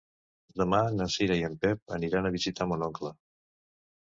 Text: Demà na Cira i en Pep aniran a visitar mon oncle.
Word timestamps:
Demà 0.61 0.79
na 0.93 1.07
Cira 1.15 1.37
i 1.41 1.45
en 1.49 1.57
Pep 1.67 1.93
aniran 1.99 2.29
a 2.29 2.33
visitar 2.37 2.69
mon 2.73 2.87
oncle. 2.89 3.13